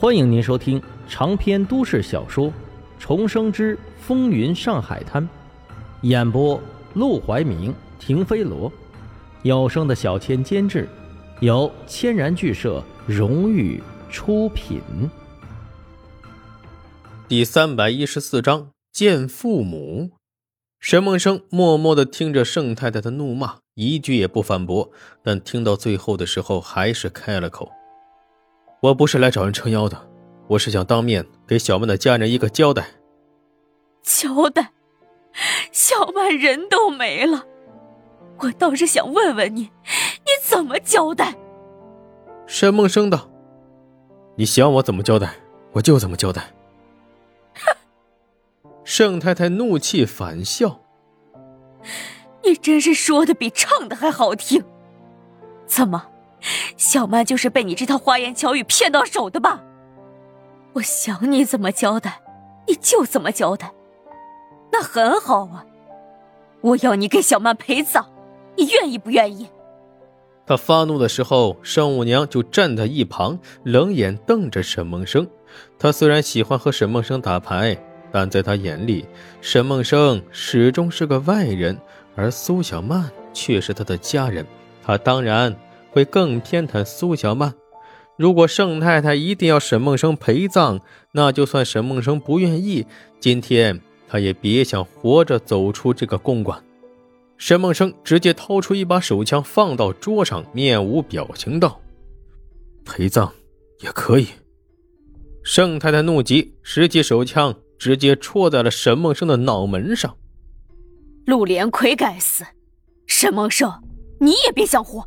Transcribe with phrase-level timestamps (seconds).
[0.00, 2.46] 欢迎您收听长篇都市小说
[2.98, 5.22] 《重生之风云上海滩》，
[6.00, 6.58] 演播：
[6.94, 8.72] 陆怀明、停飞罗，
[9.42, 10.88] 有声的小千监制，
[11.40, 14.80] 由千然剧社荣誉出品。
[17.28, 20.12] 第三百一十四章见父母。
[20.80, 24.90] 沈梦生默默的听着盛太太的怒骂，一句也不反驳，
[25.22, 27.70] 但听到最后的时候，还是开了口。
[28.80, 30.08] 我不是来找人撑腰的，
[30.48, 32.86] 我是想当面给小曼的家人一个交代。
[34.02, 34.72] 交代？
[35.70, 37.44] 小曼人都没了，
[38.38, 41.36] 我倒是想问问你，你怎么交代？
[42.46, 43.30] 沈梦生道
[44.36, 45.34] ：“你想我怎么交代，
[45.72, 46.42] 我就怎么交代。”
[47.54, 47.76] 哼！
[48.82, 50.80] 盛太太怒气反笑
[52.42, 54.64] ：“你真是说的比唱的还好听，
[55.66, 56.06] 怎么？”
[56.80, 59.62] 小曼就是被你这套花言巧语骗到手的吧？
[60.72, 62.22] 我想你怎么交代，
[62.66, 63.70] 你就怎么交代，
[64.72, 65.62] 那很好啊。
[66.62, 68.06] 我要你给小曼陪葬，
[68.56, 69.46] 你愿意不愿意？
[70.46, 75.28] 他发怒的时候，盛五娘就站在一旁，冷眼瞪着沈梦生。
[75.78, 77.76] 他虽然喜欢和沈梦生打牌，
[78.10, 79.06] 但在他眼里，
[79.42, 81.78] 沈梦生始终是个外人，
[82.16, 84.46] 而苏小曼却是他的家人。
[84.82, 85.54] 他当然。
[85.90, 87.54] 会更偏袒苏小曼。
[88.16, 90.80] 如果盛太太一定要沈梦生陪葬，
[91.12, 92.86] 那就算沈梦生不愿意，
[93.18, 96.62] 今天他也别想活着走出这个公馆。
[97.38, 101.80] 沈梦生直接掏出一把手枪放到桌上，面无表情道
[102.84, 103.32] ：“陪葬
[103.80, 104.26] 也可以。”
[105.42, 110.14] 盛太太怒极，拾起手枪，直接戳在了沈梦生的脑门上。
[111.24, 112.44] 陆连魁该死！
[113.06, 113.72] 沈梦生，
[114.20, 115.02] 你也别想活！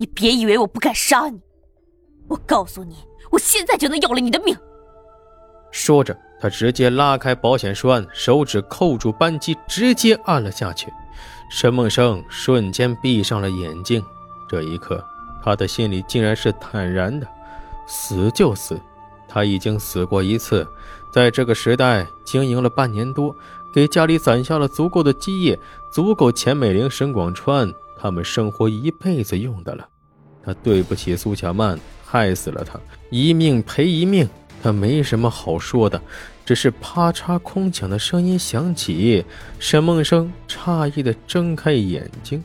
[0.00, 1.38] 你别以为我不敢杀你，
[2.26, 2.96] 我告诉你，
[3.30, 4.56] 我现在就能要了你的命。
[5.70, 10.90] 说着，他直接拉开保险栓，手指扣住扳机，直接按了下去。
[11.50, 14.02] 沈梦生瞬间闭上了眼睛，
[14.48, 15.04] 这一刻，
[15.44, 17.28] 他的心里竟然是坦然的。
[17.86, 18.80] 死就死，
[19.28, 20.66] 他已经死过一次，
[21.12, 23.36] 在这个时代经营了半年多，
[23.74, 25.58] 给家里攒下了足够的基业，
[25.92, 27.70] 足够钱美玲、沈广川。
[28.02, 29.86] 他们生活一辈子用的了，
[30.44, 32.80] 他对不起苏小曼，害死了他，
[33.10, 34.28] 一命赔一命，
[34.62, 36.00] 他没什么好说的。
[36.46, 39.24] 只是啪嚓，空抢的声音响起，
[39.58, 42.42] 沈梦生诧异的睁开眼睛，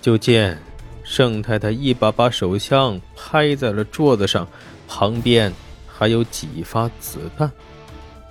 [0.00, 0.58] 就见
[1.04, 4.48] 盛太太一把把手枪拍在了桌子上，
[4.88, 5.52] 旁边
[5.86, 7.50] 还有几发子弹。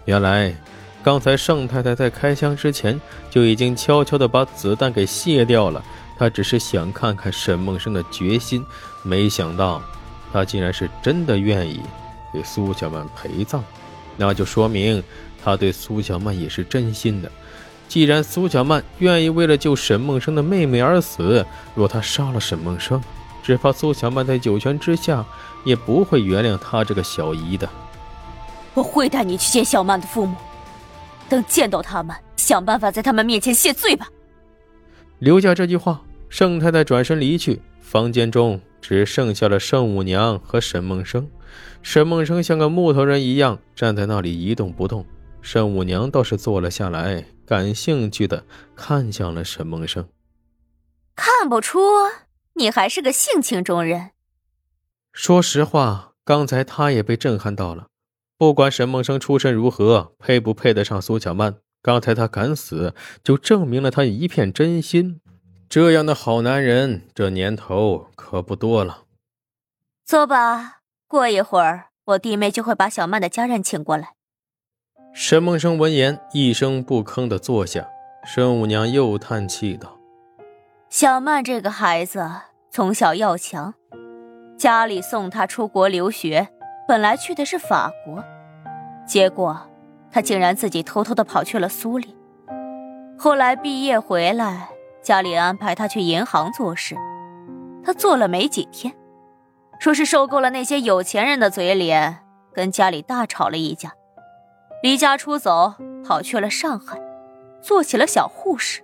[0.06, 0.56] 原来，
[1.04, 5.84] 刚才盛太太在开枪之前就已经悄悄的把子弹给卸掉了。
[6.22, 8.64] 他只是想看看沈梦生的决心，
[9.02, 9.82] 没想到
[10.32, 11.82] 他竟然是真的愿意
[12.32, 13.64] 给苏小曼陪葬，
[14.18, 15.04] 那就说明
[15.44, 17.32] 他对苏小曼也是真心的。
[17.88, 21.44] 既然苏小曼愿意为了救沈梦生的妹妹而死，
[21.74, 23.02] 若他杀了沈梦生，
[23.42, 25.26] 只怕苏小曼在九泉之下
[25.64, 27.68] 也不会原谅他这个小姨的。
[28.76, 30.36] 我会带你去见小曼的父母，
[31.28, 34.08] 等见到他们，想办法在他们面前谢罪吧。
[35.18, 36.00] 留下这句话。
[36.32, 41.30] 盛太太转身离去，房间中只剩下了盛五娘和沈梦生。
[41.84, 45.06] 沈梦生像个木头人一样站在那里一动不动，
[45.42, 48.46] 盛五娘倒是坐了下来，感兴趣的
[48.78, 50.08] 看向了沈梦生。
[51.18, 51.82] 看不出
[52.54, 54.12] 你还是个性情中人。
[55.12, 57.88] 说实话，刚才他也被震撼到了。
[58.38, 65.20] 不管沈梦生出身如何，配不配得上苏小曼，刚才他敢死，就证明了他一片真心。
[65.72, 69.04] 这样的好男人，这年头可不多了。
[70.04, 74.10] 坐吧，过一会儿我弟妹就会把小曼的家人请过来。
[75.14, 77.88] 沈梦生闻言一声不吭的坐下。
[78.26, 79.98] 沈五娘又叹气道
[80.92, 82.30] ：“小曼这个孩子
[82.70, 83.74] 从小要强，
[84.58, 86.50] 家里送她出国留学，
[86.86, 88.22] 本来去的是法国，
[89.08, 89.58] 结果
[90.12, 92.14] 她竟然自己偷偷的跑去了苏联，
[93.18, 94.68] 后来毕业回来。”
[95.02, 96.96] 家里安排他去银行做事，
[97.84, 98.94] 他做了没几天，
[99.80, 102.20] 说是受够了那些有钱人的嘴脸，
[102.54, 103.94] 跟家里大吵了一架，
[104.84, 105.74] 离家出走，
[106.06, 107.02] 跑去了上海，
[107.62, 108.84] 做起了小护士。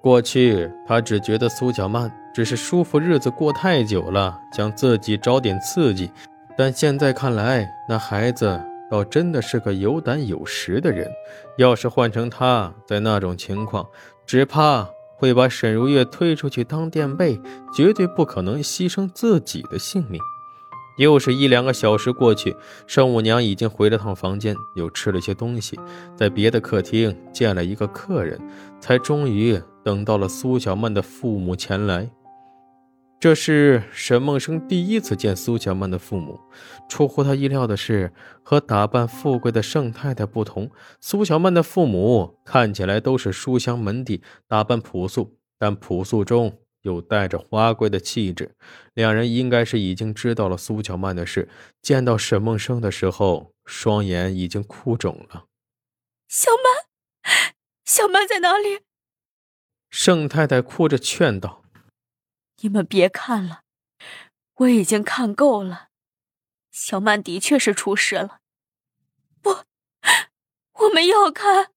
[0.00, 6.10] 过去他只觉得苏小曼只是舒服日子过太久了，想自己找点刺激，
[6.56, 8.58] 但现在看来，那孩子
[8.90, 11.06] 倒真的是个有胆有识的人。
[11.58, 13.86] 要是换成他在那种情况，
[14.24, 14.88] 只怕……
[15.22, 17.40] 会把沈如月推出去当垫背，
[17.72, 20.20] 绝对不可能牺牲自己的性命。
[20.98, 22.56] 又是一两个小时过去，
[22.88, 25.78] 圣母娘已经回了趟房间，又吃了些东西，
[26.16, 28.36] 在别的客厅见了一个客人，
[28.80, 32.10] 才终于等到了苏小曼的父母前来。
[33.22, 36.40] 这是沈梦生第一次见苏小曼的父母。
[36.88, 40.68] 出乎他意料的是，和打扮富贵的盛太太不同，
[41.00, 46.58] 苏小曼的父母看起来都是书香门第，打扮朴素，但朴素中。
[46.80, 48.56] 又带着花贵的气质，
[48.92, 51.48] 两人应该是已经知道了苏小曼的事。
[51.80, 55.44] 见到沈梦生的时候，双眼已经哭肿了。
[56.26, 57.54] 小曼，
[57.84, 58.80] 小曼在哪里？
[59.90, 61.61] 盛太太哭着劝道
[62.62, 63.60] ：“你们别看了，
[64.56, 65.88] 我已经看够了。
[66.70, 68.38] 小曼的确是出事了。
[69.40, 69.50] 不，
[70.84, 71.70] 我们要看。”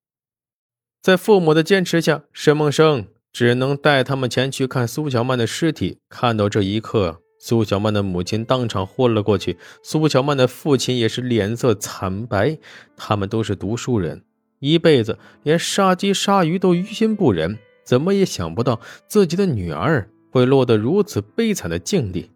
[1.01, 3.07] 在父母的坚持下，沈梦生。
[3.33, 5.99] 只能带他们前去看苏小曼的尸体。
[6.07, 12.57] 看到这一刻，苏小曼的母亲当场昏了过去，苏小曼的父亲也是脸色惨白。
[12.95, 14.23] 他们都是读书人，
[14.59, 22.29] 一辈子连杀鸡杀鱼都于心不忍，怎么也想不到自己的女儿会落得如此悲惨的境地。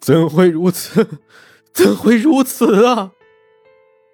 [0.00, 1.06] 怎会如此？
[1.70, 3.12] 怎会如此啊！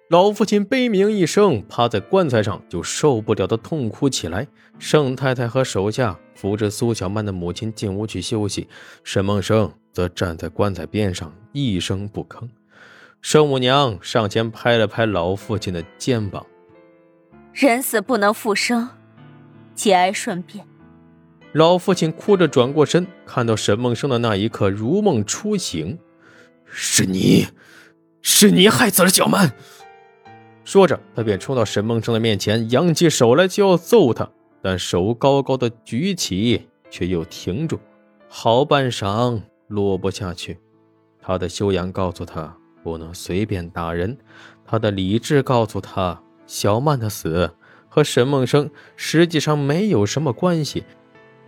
[0.09, 4.45] 老父亲悲鸣一声，趴在棺材上就受不了的痛哭起来。
[4.77, 8.67] 盛太太和手下扶着苏小曼的母亲进屋去休息，
[9.05, 12.49] 沈梦生则站在棺材边上一声不吭。
[13.21, 16.45] 圣母娘上前拍了拍老父亲的肩膀
[17.55, 18.89] ：“人死不能复生，
[19.73, 20.67] 节哀顺变。”
[21.53, 25.99] 老父亲哭着转过身，看到沈梦生的那一刻如梦初醒
[26.65, 27.45] ：“是你，
[28.23, 29.53] 是你害死了小曼。”
[30.65, 34.27] 说着，他便冲到沈梦生的面前，扬起手来就要揍他，
[34.63, 37.79] 但手高高的举起，却又停住，
[38.27, 40.57] 好半晌落不下去。
[41.21, 44.17] 他的修养告诉他不能随便打人，
[44.65, 47.51] 他的理智告诉他，小曼的死
[47.87, 50.83] 和沈梦生实际上没有什么关系，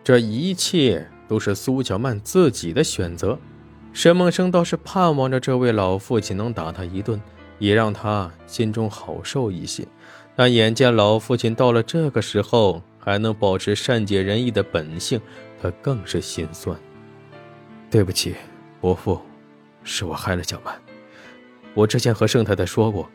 [0.05, 3.37] 这一切都是苏小曼自己的选择。
[3.91, 7.21] 沈梦生倒是盼望着这位老父亲能打他一顿。
[7.57, 9.87] 也让他心中好受一些，
[10.35, 15.21] 但眼见老父亲到了这个时候还能保持善解人意的本性，
[15.61, 16.77] 他更是心酸。
[17.89, 18.35] 对不起，
[18.81, 19.21] 伯父，
[19.85, 20.75] 是我害了小曼。
[21.73, 23.09] 我之前和盛太太说过，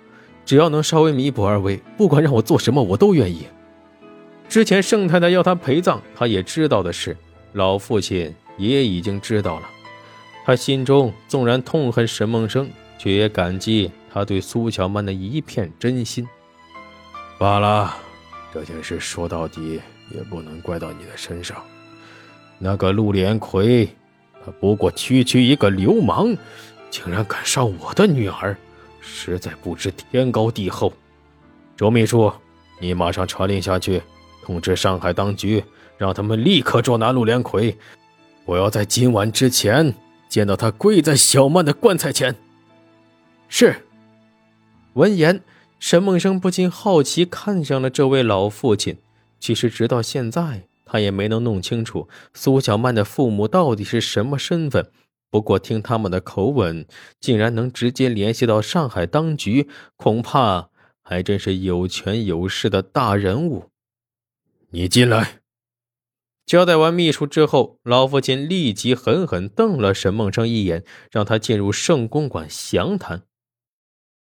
[0.47, 3.47] 只要能稍微弥补二位，不管让我做什么，我都愿意。
[4.51, 7.17] 之前盛太太要他陪葬，他也知道的事，
[7.53, 9.71] 老父亲也已经知道了。
[10.45, 12.69] 他心中纵然痛恨沈梦生，
[12.99, 13.93] 却也感激。
[14.13, 16.27] 他对苏小曼的一片真心，
[17.39, 17.97] 罢了，
[18.53, 19.81] 这件事说到底
[20.13, 21.63] 也不能怪到你的身上。
[22.59, 23.89] 那个陆连魁，
[24.45, 26.37] 他不过区区一个流氓，
[26.91, 28.57] 竟然敢上我的女儿，
[29.01, 30.93] 实在不知天高地厚。
[31.77, 32.33] 周秘书，
[32.81, 34.03] 你马上传令下去，
[34.51, 35.63] 通知上海当局，
[35.97, 37.79] 让他们立刻捉拿陆连魁。
[38.45, 39.95] 我要在今晚之前
[40.29, 42.35] 见到他跪在小曼的棺材前。
[43.49, 43.77] 是。
[44.95, 45.41] 闻言，
[45.79, 48.97] 沈梦生不禁好奇看向了这位老父亲。
[49.39, 54.91] 其实，直到现在，他也没能弄清楚苏小曼的父母到底是什么身份。
[55.31, 56.85] 不过，听他们的口吻，
[57.21, 60.71] 竟然能直接联系到上海当局，恐怕
[61.05, 63.70] 还真是有权有势的大人物。
[64.71, 65.41] 你进来。
[66.47, 73.23] 交代完秘书之后，老父亲立即狠狠瞪了沈梦生一眼，让他进入圣公馆详谈。